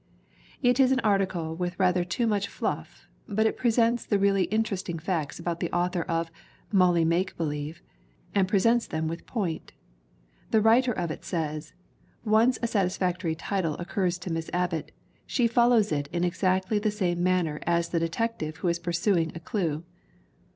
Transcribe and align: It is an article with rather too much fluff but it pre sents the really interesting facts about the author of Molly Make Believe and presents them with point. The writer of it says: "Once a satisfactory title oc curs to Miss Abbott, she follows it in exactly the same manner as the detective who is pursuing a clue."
It 0.63 0.79
is 0.79 0.91
an 0.91 0.99
article 1.01 1.55
with 1.55 1.79
rather 1.79 2.03
too 2.03 2.25
much 2.25 2.47
fluff 2.47 3.05
but 3.27 3.45
it 3.45 3.55
pre 3.55 3.69
sents 3.69 4.03
the 4.03 4.17
really 4.17 4.45
interesting 4.45 4.97
facts 4.97 5.37
about 5.37 5.59
the 5.59 5.71
author 5.71 6.01
of 6.01 6.31
Molly 6.71 7.05
Make 7.05 7.37
Believe 7.37 7.83
and 8.33 8.47
presents 8.47 8.87
them 8.87 9.07
with 9.07 9.27
point. 9.27 9.73
The 10.49 10.59
writer 10.59 10.91
of 10.91 11.11
it 11.11 11.23
says: 11.23 11.73
"Once 12.25 12.57
a 12.63 12.67
satisfactory 12.67 13.35
title 13.35 13.75
oc 13.75 13.89
curs 13.89 14.17
to 14.21 14.33
Miss 14.33 14.49
Abbott, 14.53 14.91
she 15.27 15.45
follows 15.45 15.91
it 15.91 16.07
in 16.11 16.23
exactly 16.23 16.79
the 16.79 16.89
same 16.89 17.21
manner 17.21 17.59
as 17.67 17.89
the 17.89 17.99
detective 17.99 18.57
who 18.57 18.69
is 18.69 18.79
pursuing 18.79 19.31
a 19.35 19.39
clue." 19.39 19.83